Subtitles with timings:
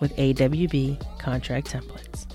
[0.00, 2.26] with AWB contract templates.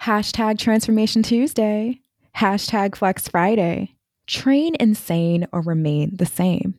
[0.00, 2.00] Hashtag Transformation Tuesday.
[2.36, 3.96] Hashtag Flex Friday.
[4.26, 6.74] Train insane or remain the same.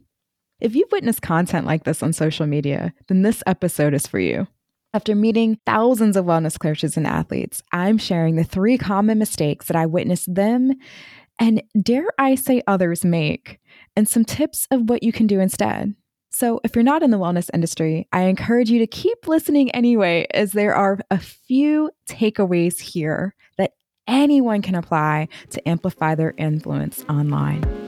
[0.60, 4.48] If you've witnessed content like this on social media, then this episode is for you.
[4.94, 9.76] After meeting thousands of wellness coaches and athletes, I'm sharing the three common mistakes that
[9.76, 10.74] I witnessed them
[11.40, 13.60] and dare I say others make,
[13.96, 15.94] and some tips of what you can do instead.
[16.38, 20.28] So, if you're not in the wellness industry, I encourage you to keep listening anyway,
[20.36, 23.72] as there are a few takeaways here that
[24.08, 27.87] anyone can apply to amplify their influence online.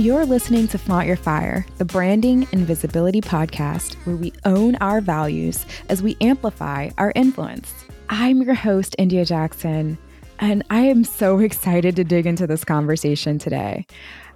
[0.00, 5.02] You're listening to Flaunt Your Fire, the branding and visibility podcast where we own our
[5.02, 7.70] values as we amplify our influence.
[8.08, 9.98] I'm your host, India Jackson,
[10.38, 13.84] and I am so excited to dig into this conversation today.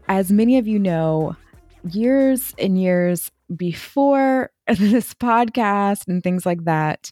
[0.07, 1.35] As many of you know,
[1.91, 7.11] years and years before this podcast and things like that,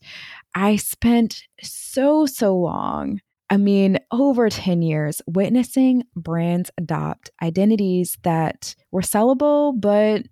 [0.54, 8.74] I spent so, so long I mean, over 10 years, witnessing brands adopt identities that
[8.90, 10.24] were sellable, but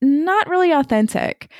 [0.00, 1.50] not really authentic.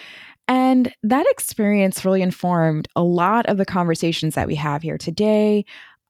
[0.46, 5.64] And that experience really informed a lot of the conversations that we have here today,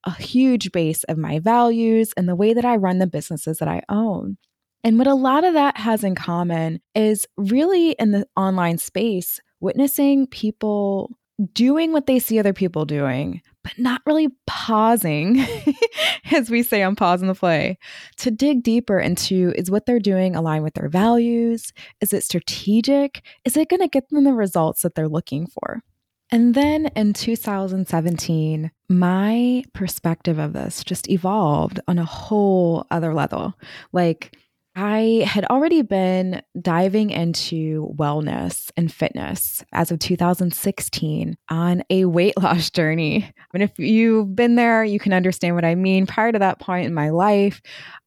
[0.05, 3.69] a huge base of my values and the way that I run the businesses that
[3.69, 4.37] I own.
[4.85, 9.41] And what a lot of that has in common is really in the online space,
[9.61, 11.17] witnessing people
[11.55, 15.45] doing what they see other people doing, but not really pausing,
[16.33, 17.79] as we say on Pause on the Play,
[18.17, 21.73] to dig deeper into is what they're doing align with their values?
[22.01, 23.23] Is it strategic?
[23.45, 25.83] Is it going to get them the results that they're looking for?
[26.31, 33.55] And then in 2017, my perspective of this just evolved on a whole other level.
[33.93, 34.37] Like,
[34.81, 42.39] I had already been diving into wellness and fitness as of 2016 on a weight
[42.41, 43.28] loss journey.
[43.53, 46.06] And if you've been there, you can understand what I mean.
[46.06, 47.61] Prior to that point in my life,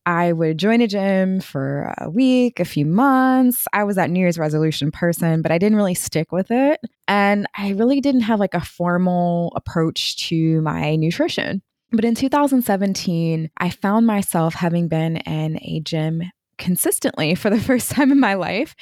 [0.06, 3.68] I would join a gym for a week, a few months.
[3.74, 6.80] I was that New Year's resolution person, but I didn't really stick with it.
[7.06, 11.64] And I really didn't have like a formal approach to my nutrition.
[11.92, 16.24] But in 2017, I found myself having been in a gym
[16.62, 18.74] consistently for the first time in my life.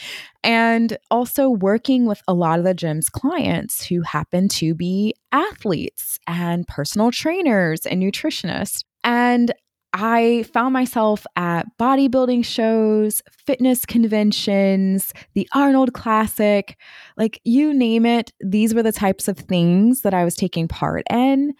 [0.44, 6.20] And also working with a lot of the gym's clients who happen to be athletes
[6.28, 8.84] and personal trainers and nutritionists.
[9.04, 9.52] And
[9.92, 16.78] I found myself at bodybuilding shows, fitness conventions, the Arnold Classic,
[17.18, 18.32] like you name it.
[18.40, 21.54] These were the types of things that I was taking part in.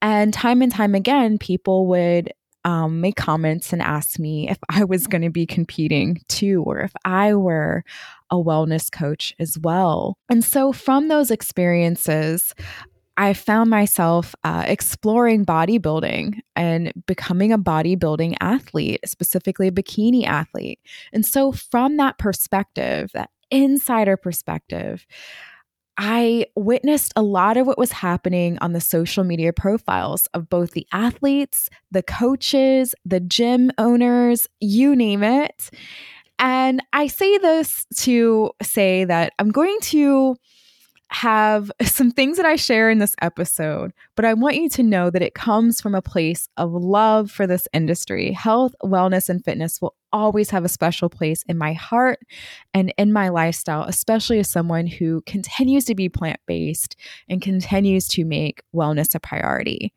[0.00, 2.32] And time and time again, people would
[2.64, 6.80] um, make comments and ask me if I was going to be competing too, or
[6.80, 7.84] if I were
[8.30, 10.16] a wellness coach as well.
[10.30, 12.54] And so, from those experiences,
[13.16, 20.80] I found myself uh, exploring bodybuilding and becoming a bodybuilding athlete, specifically a bikini athlete.
[21.12, 25.06] And so, from that perspective, that insider perspective,
[25.96, 30.72] I witnessed a lot of what was happening on the social media profiles of both
[30.72, 35.70] the athletes, the coaches, the gym owners, you name it.
[36.38, 40.36] And I say this to say that I'm going to
[41.08, 45.10] have some things that I share in this episode, but I want you to know
[45.10, 48.32] that it comes from a place of love for this industry.
[48.32, 52.20] Health, wellness, and fitness will always have a special place in my heart
[52.72, 56.96] and in my lifestyle, especially as someone who continues to be plant based
[57.28, 59.92] and continues to make wellness a priority.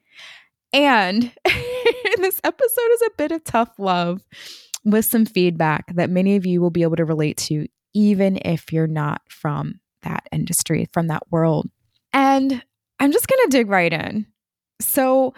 [0.73, 1.31] And
[2.17, 4.23] this episode is a bit of tough love
[4.83, 8.71] with some feedback that many of you will be able to relate to, even if
[8.73, 11.69] you're not from that industry, from that world.
[12.13, 12.63] And
[12.99, 14.25] I'm just going to dig right in.
[14.81, 15.33] So,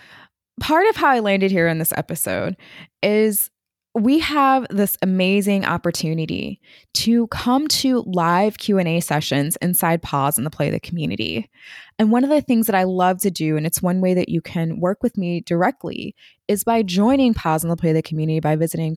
[0.60, 2.58] part of how I landed here in this episode
[3.02, 3.50] is
[3.96, 6.62] we have this amazing opportunity
[6.94, 11.50] to come to live q&a sessions inside Pause on the Play the community
[11.98, 14.30] and one of the things that i love to do and it's one way that
[14.30, 16.16] you can work with me directly
[16.48, 18.96] is by joining Pause on the Play the community by visiting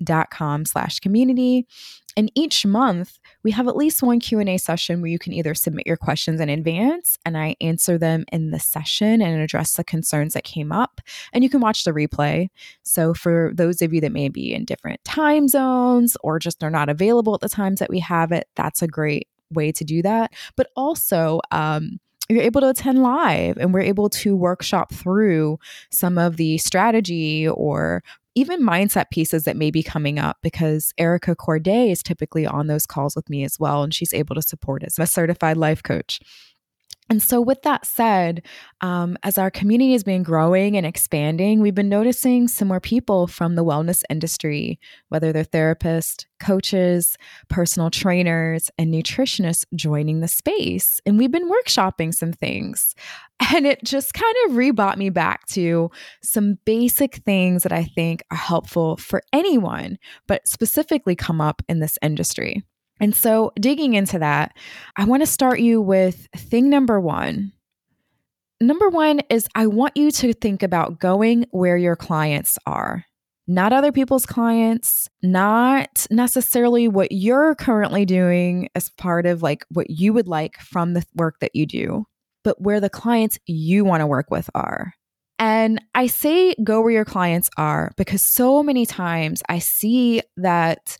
[0.00, 1.66] pauseontheplay.com slash community
[2.18, 5.86] and each month, we have at least one Q&A session where you can either submit
[5.86, 10.34] your questions in advance and I answer them in the session and address the concerns
[10.34, 11.00] that came up,
[11.32, 12.48] and you can watch the replay.
[12.82, 16.70] So for those of you that may be in different time zones or just are
[16.70, 20.02] not available at the times that we have it, that's a great way to do
[20.02, 20.32] that.
[20.56, 25.58] But also, um, you're able to attend live and we're able to workshop through
[25.90, 28.02] some of the strategy or
[28.34, 32.86] even mindset pieces that may be coming up because Erica Courdae is typically on those
[32.86, 33.82] calls with me as well.
[33.82, 36.20] And she's able to support as a certified life coach.
[37.10, 38.42] And so, with that said,
[38.82, 43.26] um, as our community has been growing and expanding, we've been noticing some more people
[43.26, 44.78] from the wellness industry,
[45.08, 47.16] whether they're therapists, coaches,
[47.48, 51.00] personal trainers, and nutritionists joining the space.
[51.06, 52.94] And we've been workshopping some things.
[53.54, 55.92] And it just kind of rebought me back to
[56.24, 59.96] some basic things that I think are helpful for anyone,
[60.26, 62.64] but specifically come up in this industry.
[63.00, 64.56] And so, digging into that,
[64.96, 67.52] I want to start you with thing number one.
[68.60, 73.04] Number one is I want you to think about going where your clients are,
[73.46, 79.90] not other people's clients, not necessarily what you're currently doing as part of like what
[79.90, 82.04] you would like from the work that you do,
[82.42, 84.92] but where the clients you want to work with are.
[85.38, 90.98] And I say go where your clients are because so many times I see that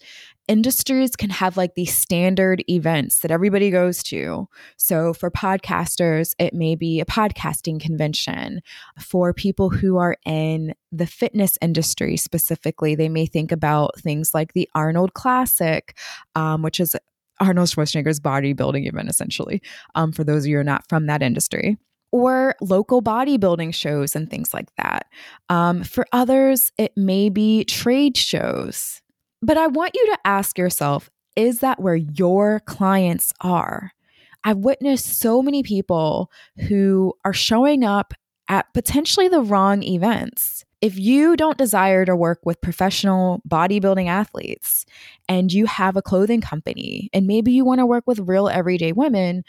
[0.48, 4.48] industries can have like these standard events that everybody goes to.
[4.76, 8.62] So for podcasters, it may be a podcasting convention.
[8.98, 14.54] For people who are in the fitness industry specifically, they may think about things like
[14.54, 15.96] the Arnold Classic,
[16.34, 16.96] um, which is
[17.40, 19.62] Arnold Schwarzenegger's bodybuilding event, essentially,
[19.94, 21.76] um, for those of you who are not from that industry
[22.10, 25.06] or local bodybuilding shows and things like that.
[25.48, 29.02] Um, for others, it may be trade shows.
[29.42, 33.92] But I want you to ask yourself is that where your clients are?
[34.42, 36.30] I've witnessed so many people
[36.68, 38.12] who are showing up
[38.48, 40.64] at potentially the wrong events.
[40.80, 44.86] If you don't desire to work with professional bodybuilding athletes
[45.28, 48.92] and you have a clothing company and maybe you want to work with real everyday
[48.92, 49.44] women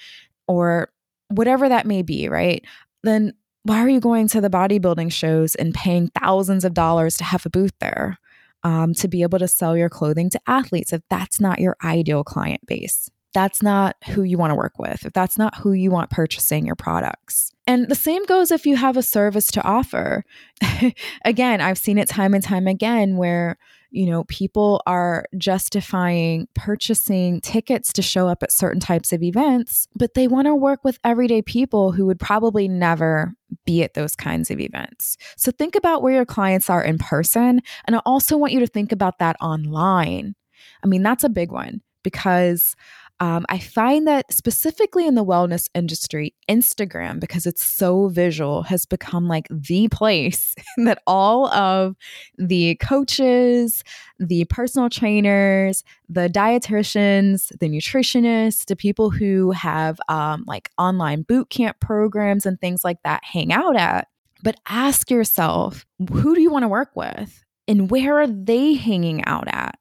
[0.47, 0.89] or
[1.30, 2.65] whatever that may be, right?
[3.03, 3.33] Then
[3.63, 7.45] why are you going to the bodybuilding shows and paying thousands of dollars to have
[7.45, 8.18] a booth there?
[8.63, 12.23] Um, to be able to sell your clothing to athletes if that's not your ideal
[12.23, 13.09] client base.
[13.33, 16.65] That's not who you want to work with, if that's not who you want purchasing
[16.65, 17.51] your products.
[17.67, 20.25] And the same goes if you have a service to offer.
[21.25, 23.57] again, I've seen it time and time again where
[23.91, 29.88] you know, people are justifying purchasing tickets to show up at certain types of events,
[29.95, 33.33] but they want to work with everyday people who would probably never
[33.65, 35.18] be at those kinds of events.
[35.37, 37.61] So think about where your clients are in person.
[37.85, 40.35] And I also want you to think about that online.
[40.83, 42.75] I mean, that's a big one because
[43.21, 48.85] um, I find that specifically in the wellness industry, Instagram, because it's so visual, has
[48.85, 51.97] become like the place that all of
[52.38, 53.83] the coaches,
[54.19, 61.49] the personal trainers, the dietitians, the nutritionists, the people who have um, like online boot
[61.49, 64.07] camp programs and things like that hang out at.
[64.42, 67.44] But ask yourself, who do you want to work with?
[67.68, 69.78] And where are they hanging out at?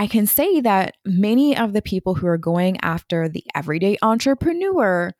[0.00, 5.12] I can say that many of the people who are going after the everyday entrepreneur,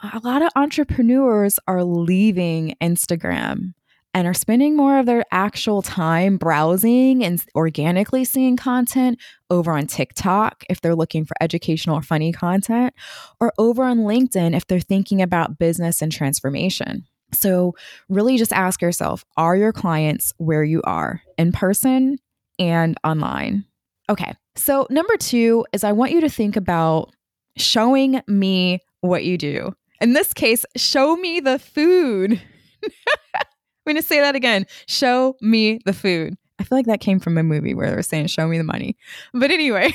[0.00, 3.74] a lot of entrepreneurs are leaving Instagram
[4.14, 9.18] and are spending more of their actual time browsing and organically seeing content
[9.50, 12.94] over on TikTok if they're looking for educational or funny content,
[13.40, 17.04] or over on LinkedIn if they're thinking about business and transformation.
[17.34, 17.74] So,
[18.08, 22.16] really just ask yourself are your clients where you are in person
[22.58, 23.66] and online?
[24.10, 24.34] Okay.
[24.56, 27.14] So, number two is I want you to think about
[27.56, 29.74] showing me what you do.
[30.00, 32.40] In this case, show me the food.
[32.84, 33.42] I'm
[33.86, 34.66] going to say that again.
[34.86, 36.36] Show me the food.
[36.58, 38.64] I feel like that came from a movie where they were saying, show me the
[38.64, 38.96] money.
[39.32, 39.92] But anyway,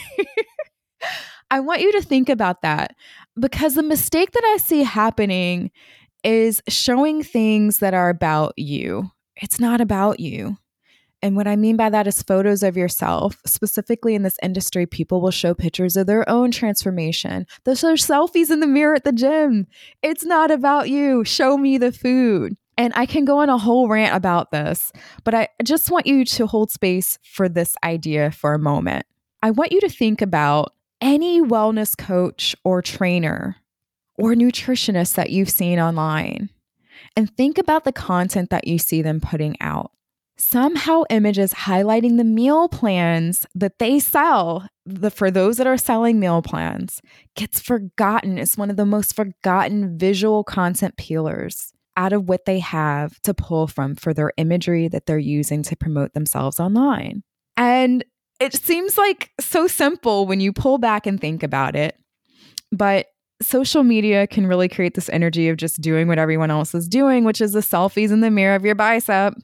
[1.52, 2.96] I want you to think about that
[3.40, 5.72] because the mistake that I see happening
[6.24, 9.12] is showing things that are about you.
[9.36, 10.58] It's not about you.
[11.24, 13.42] And what I mean by that is photos of yourself.
[13.46, 17.48] Specifically in this industry, people will show pictures of their own transformation.
[17.64, 19.68] They'll show selfies in the mirror at the gym.
[20.02, 21.24] It's not about you.
[21.24, 22.58] Show me the food.
[22.78, 24.92] And I can go on a whole rant about this,
[25.24, 29.06] but I just want you to hold space for this idea for a moment.
[29.42, 33.56] I want you to think about any wellness coach or trainer
[34.16, 36.50] or nutritionist that you've seen online
[37.16, 39.92] and think about the content that you see them putting out
[40.38, 46.20] somehow images highlighting the meal plans that they sell the for those that are selling
[46.20, 47.02] meal plans.
[47.36, 48.38] Gets forgotten.
[48.38, 53.34] It's one of the most forgotten visual content peelers out of what they have to
[53.34, 57.24] pull from for their imagery that they're using to promote themselves online.
[57.56, 58.04] And
[58.40, 61.98] it seems like so simple when you pull back and think about it
[62.74, 63.08] but
[63.42, 67.24] social media can really create this energy of just doing what everyone else is doing,
[67.24, 69.36] which is the selfies in the mirror of your bicep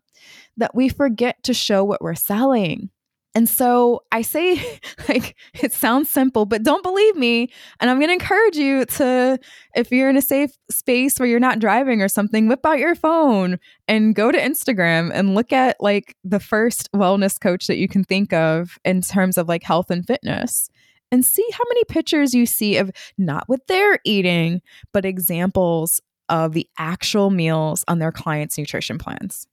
[0.59, 2.89] that we forget to show what we're selling.
[3.35, 7.49] And so I say, like, it sounds simple, but don't believe me.
[7.79, 9.39] And I'm going to encourage you to,
[9.75, 12.95] if you're in a safe space where you're not driving or something, whip out your
[12.95, 17.87] phone and go to Instagram and look at like the first wellness coach that you
[17.87, 20.69] can think of in terms of like health and fitness
[21.11, 24.61] and see how many pictures you see of not what they're eating,
[24.91, 29.47] but examples of the actual meals on their clients' nutrition plans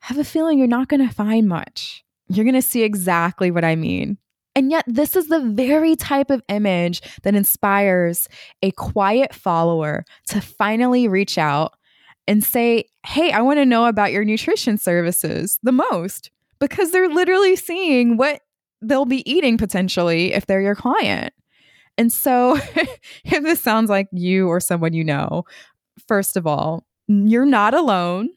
[0.00, 2.04] have a feeling you're not going to find much.
[2.28, 4.18] You're going to see exactly what I mean.
[4.54, 8.28] And yet, this is the very type of image that inspires
[8.62, 11.74] a quiet follower to finally reach out
[12.26, 17.08] and say, Hey, I want to know about your nutrition services the most because they're
[17.08, 18.40] literally seeing what
[18.82, 21.32] they'll be eating potentially if they're your client.
[21.96, 22.56] And so,
[23.24, 25.44] if this sounds like you or someone you know,
[26.08, 28.30] first of all, you're not alone.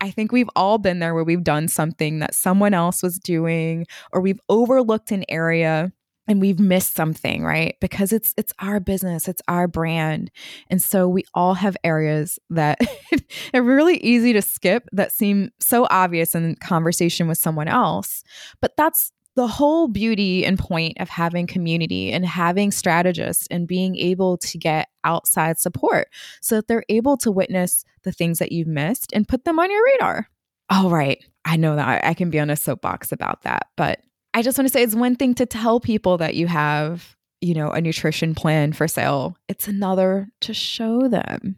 [0.00, 3.86] I think we've all been there where we've done something that someone else was doing
[4.12, 5.92] or we've overlooked an area
[6.28, 7.76] and we've missed something, right?
[7.80, 10.30] Because it's it's our business, it's our brand.
[10.68, 12.80] And so we all have areas that
[13.54, 18.24] are really easy to skip that seem so obvious in conversation with someone else.
[18.60, 23.94] But that's the whole beauty and point of having community and having strategists and being
[23.96, 26.08] able to get outside support
[26.40, 29.70] so that they're able to witness the things that you've missed and put them on
[29.70, 30.28] your radar.
[30.70, 31.22] All right.
[31.44, 34.00] I know that I can be on a soapbox about that, but
[34.32, 37.54] I just want to say it's one thing to tell people that you have, you
[37.54, 39.36] know, a nutrition plan for sale.
[39.48, 41.56] It's another to show them.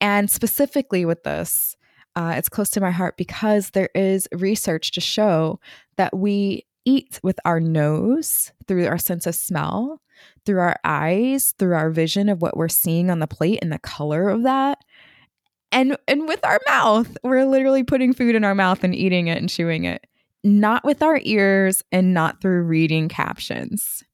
[0.00, 1.74] And specifically with this,
[2.16, 5.60] uh, it's close to my heart because there is research to show
[5.96, 10.00] that we eat with our nose through our sense of smell,
[10.44, 13.78] through our eyes, through our vision of what we're seeing on the plate and the
[13.78, 14.78] color of that.
[15.72, 19.38] And and with our mouth, we're literally putting food in our mouth and eating it
[19.38, 20.06] and chewing it.
[20.44, 24.04] Not with our ears and not through reading captions.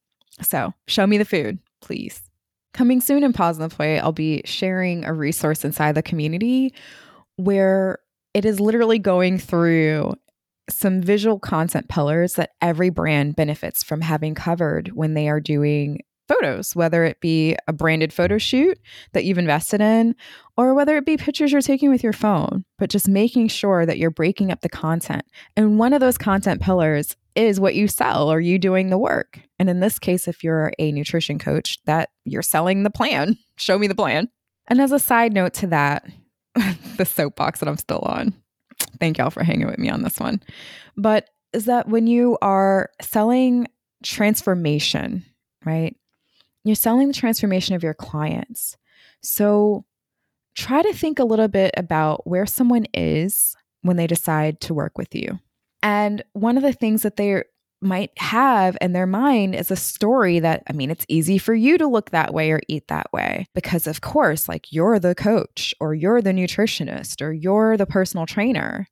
[0.41, 2.23] So, show me the food, please.
[2.73, 6.73] Coming soon in Positive Way, I'll be sharing a resource inside the community
[7.37, 7.99] where
[8.33, 10.15] it is literally going through
[10.71, 16.01] some visual content pillars that every brand benefits from having covered when they are doing
[16.29, 18.79] photos, whether it be a branded photo shoot
[19.13, 20.15] that you've invested in,
[20.57, 23.99] or whether it be pictures you're taking with your phone, but just making sure that
[23.99, 25.25] you're breaking up the content.
[25.57, 29.41] And one of those content pillars is what you sell or you doing the work.
[29.59, 33.37] And in this case, if you're a nutrition coach, that you're selling the plan.
[33.57, 34.29] Show me the plan.
[34.69, 36.07] And as a side note to that,
[36.97, 38.35] the soapbox that I'm still on.
[39.01, 40.43] Thank y'all for hanging with me on this one.
[40.97, 43.69] But is that when you are selling
[44.03, 45.25] transformation,
[45.65, 45.97] right?
[46.65, 48.77] You're selling the transformation of your clients.
[49.23, 49.85] So
[50.55, 54.97] try to think a little bit about where someone is when they decide to work
[54.97, 55.41] with you.
[55.83, 57.43] And one of the things that they
[57.83, 61.79] might have in their mind is a story that, I mean, it's easy for you
[61.79, 65.75] to look that way or eat that way because, of course, like you're the coach
[65.81, 68.87] or you're the nutritionist or you're the personal trainer.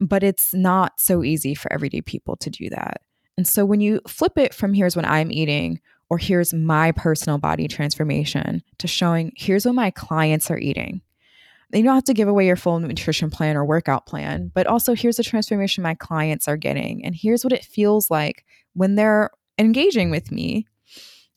[0.00, 3.02] But it's not so easy for everyday people to do that.
[3.36, 7.38] And so when you flip it from here's what I'm eating or here's my personal
[7.38, 11.00] body transformation to showing here's what my clients are eating
[11.78, 14.94] you don't have to give away your full nutrition plan or workout plan, but also
[14.94, 17.04] here's the transformation my clients are getting.
[17.04, 20.66] And here's what it feels like when they're engaging with me.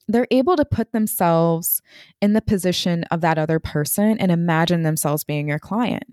[0.09, 1.81] they're able to put themselves
[2.21, 6.05] in the position of that other person and imagine themselves being your client.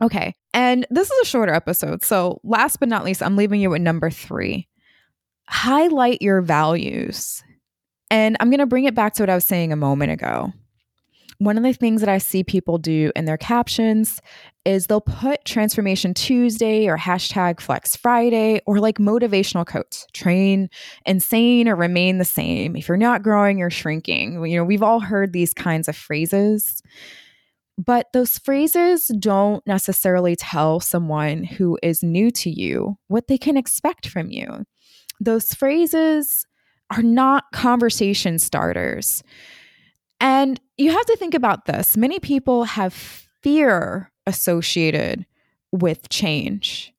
[0.00, 0.34] Okay.
[0.54, 2.04] And this is a shorter episode.
[2.04, 4.68] So, last but not least, I'm leaving you with number three
[5.50, 7.42] highlight your values.
[8.08, 10.52] And I'm going to bring it back to what I was saying a moment ago.
[11.40, 14.20] One of the things that I see people do in their captions
[14.66, 20.68] is they'll put Transformation Tuesday or hashtag Flex Friday or like motivational quotes train
[21.06, 22.76] insane or remain the same.
[22.76, 24.44] If you're not growing, you're shrinking.
[24.44, 26.82] You know, we've all heard these kinds of phrases.
[27.78, 33.56] But those phrases don't necessarily tell someone who is new to you what they can
[33.56, 34.66] expect from you.
[35.20, 36.44] Those phrases
[36.94, 39.22] are not conversation starters.
[40.20, 41.96] And you have to think about this.
[41.96, 45.26] Many people have fear associated
[45.72, 46.92] with change,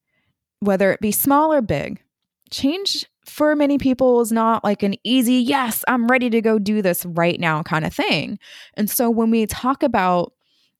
[0.59, 2.01] whether it be small or big.
[2.49, 6.81] Change for many people is not like an easy, yes, I'm ready to go do
[6.81, 8.39] this right now kind of thing.
[8.73, 10.33] And so when we talk about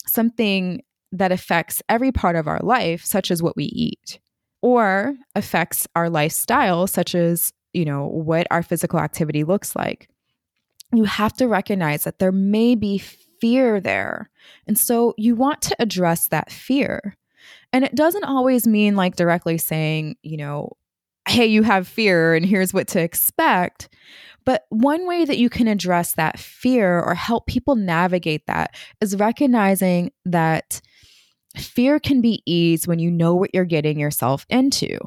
[0.08, 0.82] something
[1.12, 4.20] that affects every part of our life, such as what we eat,
[4.62, 10.10] or affects our lifestyle, such as, you know, what our physical activity looks like,
[10.98, 14.30] you have to recognize that there may be fear there.
[14.68, 17.18] And so you want to address that fear.
[17.74, 20.78] And it doesn't always mean like directly saying, you know,
[21.28, 23.90] hey, you have fear and here's what to expect.
[24.46, 29.16] But one way that you can address that fear or help people navigate that is
[29.16, 30.82] recognizing that
[31.56, 34.98] fear can be eased when you know what you're getting yourself into.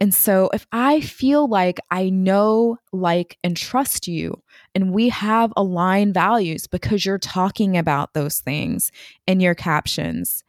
[0.00, 4.42] And so, if I feel like I know, like, and trust you,
[4.74, 8.90] and we have aligned values because you're talking about those things
[9.26, 10.42] in your captions,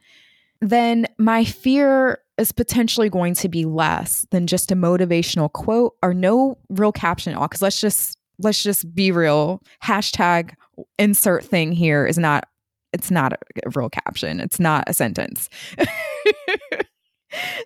[0.62, 6.14] then my fear is potentially going to be less than just a motivational quote or
[6.14, 7.48] no real caption at all.
[7.48, 9.62] Because let's just let's just be real.
[9.84, 10.54] Hashtag
[11.00, 12.48] insert thing here is not
[12.94, 14.40] it's not a real caption.
[14.40, 15.50] It's not a sentence.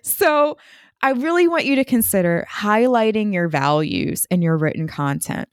[0.02, 0.56] so
[1.02, 5.48] I really want you to consider highlighting your values in your written content.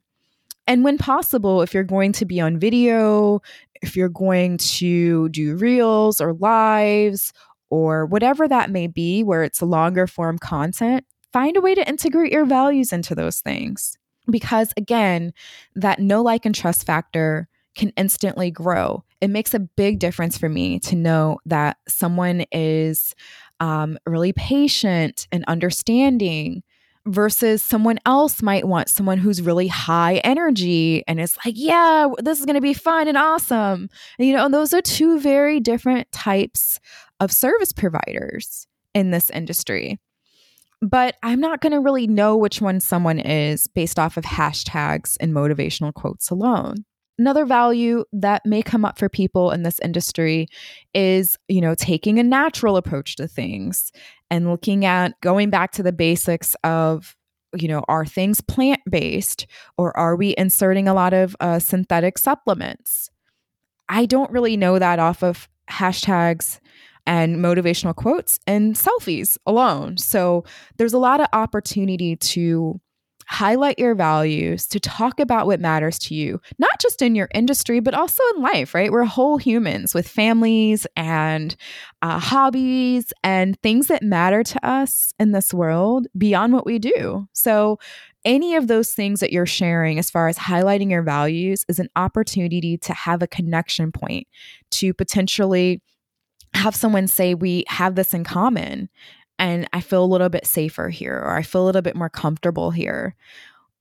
[0.67, 3.41] And when possible, if you're going to be on video,
[3.81, 7.31] if you're going to do reels or lives
[7.69, 12.33] or whatever that may be, where it's longer form content, find a way to integrate
[12.33, 13.97] your values into those things.
[14.29, 15.31] Because again,
[15.75, 19.03] that no like, and trust factor can instantly grow.
[19.21, 23.15] It makes a big difference for me to know that someone is
[23.59, 26.63] um, really patient and understanding
[27.07, 32.39] versus someone else might want someone who's really high energy and it's like, yeah, this
[32.39, 33.89] is going to be fun and awesome.
[34.19, 36.79] You know, those are two very different types
[37.19, 39.97] of service providers in this industry.
[40.81, 45.17] But I'm not going to really know which one someone is based off of hashtags
[45.19, 46.85] and motivational quotes alone.
[47.19, 50.47] Another value that may come up for people in this industry
[50.93, 53.91] is, you know, taking a natural approach to things
[54.29, 57.15] and looking at going back to the basics of
[57.53, 62.17] you know, are things plant based or are we inserting a lot of uh, synthetic
[62.17, 63.09] supplements?
[63.89, 66.59] I don't really know that off of hashtags
[67.05, 69.97] and motivational quotes and selfies alone.
[69.97, 70.43] So
[70.77, 72.79] there's a lot of opportunity to
[73.27, 77.79] highlight your values, to talk about what matters to you, not just in your industry,
[77.81, 78.91] but also in life, right?
[78.91, 81.55] We're whole humans with families and
[82.01, 87.27] uh, hobbies and things that matter to us in this world beyond what we do.
[87.33, 87.79] So,
[88.25, 91.87] any of those things that you're sharing as far as highlighting your values is an
[91.95, 94.27] opportunity to have a connection point
[94.71, 95.81] to potentially
[96.53, 98.89] have someone say we have this in common
[99.39, 102.09] and I feel a little bit safer here or I feel a little bit more
[102.09, 103.15] comfortable here.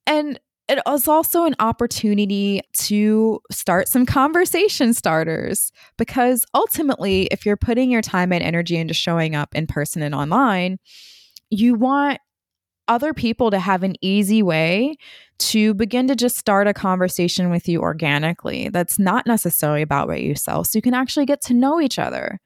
[0.07, 0.39] And
[0.69, 7.91] it is also an opportunity to start some conversation starters because ultimately, if you're putting
[7.91, 10.79] your time and energy into showing up in person and online,
[11.51, 12.19] you want
[12.89, 14.97] other people to have an easy way
[15.39, 18.69] to begin to just start a conversation with you organically.
[18.69, 20.65] That's not necessarily about what you sell.
[20.65, 22.41] So you can actually get to know each other.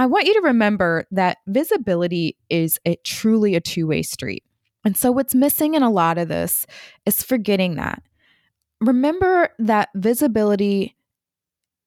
[0.00, 4.44] I want you to remember that visibility is a, truly a two way street.
[4.82, 6.64] And so, what's missing in a lot of this
[7.04, 8.02] is forgetting that.
[8.80, 10.96] Remember that visibility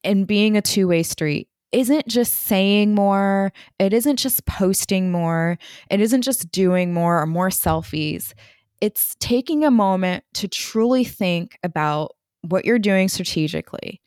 [0.04, 5.58] and being a two way street isn't just saying more, it isn't just posting more,
[5.90, 8.34] it isn't just doing more or more selfies.
[8.80, 14.02] It's taking a moment to truly think about what you're doing strategically.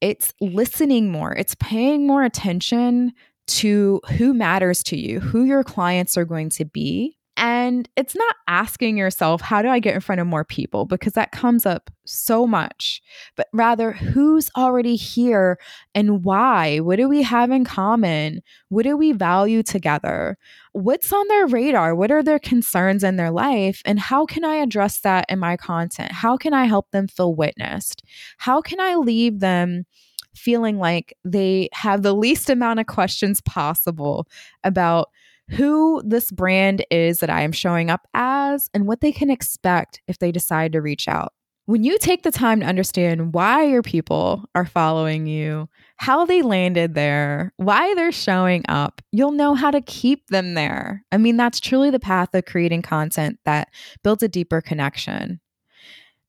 [0.00, 3.12] It's listening more, it's paying more attention
[3.46, 8.36] to who matters to you, who your clients are going to be, And it's not
[8.46, 10.84] asking yourself, how do I get in front of more people?
[10.84, 13.00] Because that comes up so much,
[13.36, 15.58] but rather, who's already here
[15.94, 16.78] and why?
[16.78, 18.42] What do we have in common?
[18.68, 20.36] What do we value together?
[20.72, 21.94] What's on their radar?
[21.94, 23.80] What are their concerns in their life?
[23.86, 26.12] And how can I address that in my content?
[26.12, 28.04] How can I help them feel witnessed?
[28.36, 29.86] How can I leave them?
[30.34, 34.26] Feeling like they have the least amount of questions possible
[34.64, 35.08] about
[35.50, 40.00] who this brand is that I am showing up as and what they can expect
[40.06, 41.32] if they decide to reach out.
[41.66, 46.42] When you take the time to understand why your people are following you, how they
[46.42, 51.04] landed there, why they're showing up, you'll know how to keep them there.
[51.12, 53.68] I mean, that's truly the path of creating content that
[54.02, 55.40] builds a deeper connection.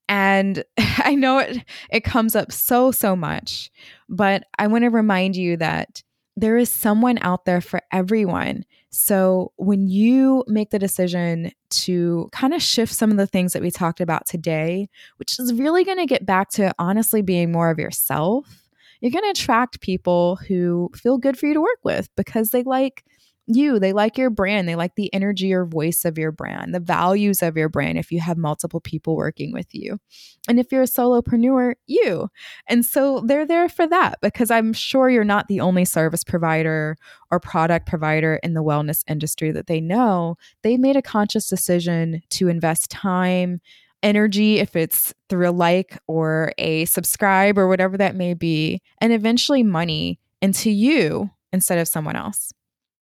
[0.09, 3.71] And I know it it comes up so so much,
[4.09, 6.03] but I want to remind you that
[6.35, 8.65] there is someone out there for everyone.
[8.89, 13.61] So when you make the decision to kind of shift some of the things that
[13.61, 17.69] we talked about today, which is really going to get back to honestly being more
[17.69, 22.09] of yourself, you're going to attract people who feel good for you to work with
[22.15, 23.03] because they like
[23.47, 23.79] you.
[23.79, 24.67] They like your brand.
[24.67, 28.11] They like the energy or voice of your brand, the values of your brand if
[28.11, 29.99] you have multiple people working with you.
[30.47, 32.29] And if you're a solopreneur, you.
[32.67, 36.95] And so they're there for that because I'm sure you're not the only service provider
[37.31, 40.35] or product provider in the wellness industry that they know.
[40.61, 43.59] They made a conscious decision to invest time,
[44.01, 49.13] energy, if it's through a like or a subscribe or whatever that may be, and
[49.13, 52.51] eventually money into you instead of someone else.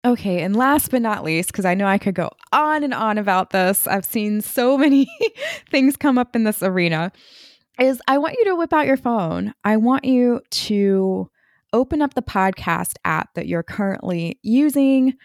[0.05, 3.17] Okay, and last but not least, because I know I could go on and on
[3.17, 5.07] about this, I've seen so many
[5.69, 7.11] things come up in this arena,
[7.79, 9.53] is I want you to whip out your phone.
[9.63, 11.29] I want you to
[11.73, 15.15] open up the podcast app that you're currently using.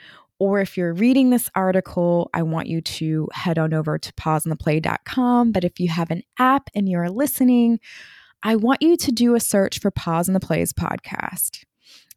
[0.41, 5.53] Or if you're reading this article, I want you to head on over to pauseontheplay.com.
[5.53, 7.79] But if you have an app and you're listening,
[8.43, 11.65] I want you to do a search for Pause on the Plays podcast.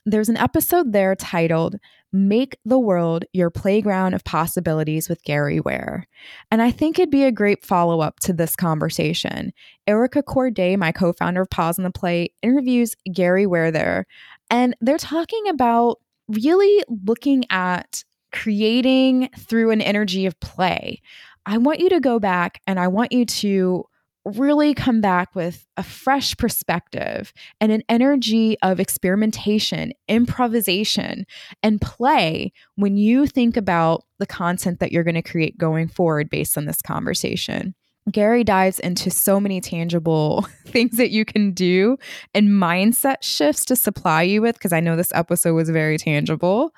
[0.06, 1.76] There's an episode there titled
[2.13, 6.08] Make the World Your Playground of Possibilities with Gary Ware.
[6.52, 9.52] And I think it'd be a great follow up to this conversation.
[9.88, 14.06] Erica Courdae, my co founder of Pause on the Play, interviews Gary Ware there.
[14.50, 21.02] And they're talking about really looking at creating through an energy of play.
[21.46, 23.86] I want you to go back and I want you to
[24.35, 31.25] really come back with a fresh perspective and an energy of experimentation, improvisation,
[31.63, 36.29] and play when you think about the content that you're going to create going forward
[36.29, 37.75] based on this conversation.
[38.11, 41.97] Gary dives into so many tangible things that you can do
[42.33, 46.73] and mindset shifts to supply you with, because I know this episode was very tangible.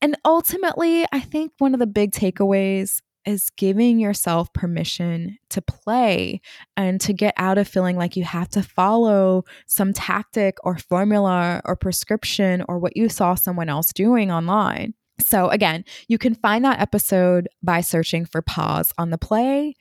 [0.00, 6.40] And ultimately, I think one of the big takeaways is giving yourself permission to play
[6.76, 11.60] and to get out of feeling like you have to follow some tactic or formula
[11.64, 14.94] or prescription or what you saw someone else doing online.
[15.20, 19.74] So, again, you can find that episode by searching for Pause on the Play.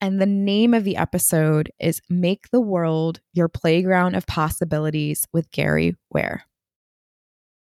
[0.00, 5.50] And the name of the episode is Make the World Your Playground of Possibilities with
[5.50, 6.44] Gary Ware.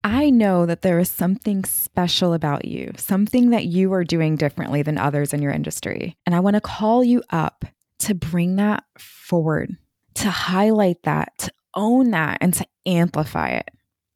[0.03, 4.81] I know that there is something special about you, something that you are doing differently
[4.81, 6.15] than others in your industry.
[6.25, 7.65] And I want to call you up
[7.99, 9.75] to bring that forward,
[10.15, 13.69] to highlight that, to own that, and to amplify it.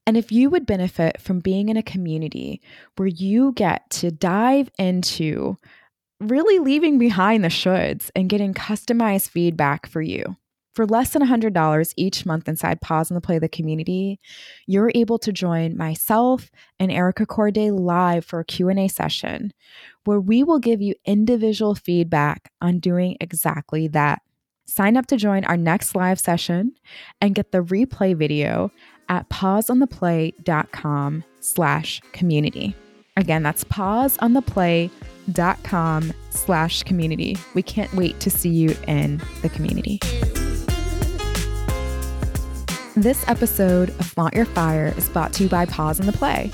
[0.08, 2.62] And if you would benefit from being in a community
[2.96, 5.58] where you get to dive into
[6.20, 10.38] really leaving behind the shoulds and getting customized feedback for you,
[10.74, 14.20] for less than $100 each month inside Pause on the Play the community,
[14.68, 19.52] you're able to join myself and Erica Courdae live for a Q&A session
[20.06, 24.22] where we will give you individual feedback on doing exactly that.
[24.66, 26.74] Sign up to join our next live session
[27.20, 28.72] and get the replay video
[29.10, 32.76] at pauseontheplay.com slash community.
[33.18, 37.38] Again, that's pauseontheplay.com slash community.
[37.54, 40.00] We can't wait to see you in the community.
[42.98, 46.52] This episode of Flaunt Your Fire is brought to you by Pause on the Play.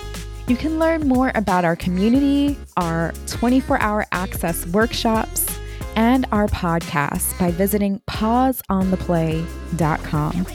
[0.47, 5.47] You can learn more about our community, our 24 hour access workshops,
[5.95, 10.45] and our podcast by visiting pauseontheplay.com.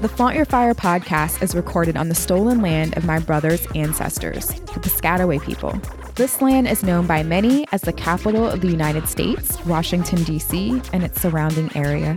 [0.00, 4.48] The Flaunt Your Fire podcast is recorded on the stolen land of my brother's ancestors,
[4.48, 5.80] the Piscataway people.
[6.16, 10.82] This land is known by many as the capital of the United States, Washington, D.C.,
[10.92, 12.16] and its surrounding area.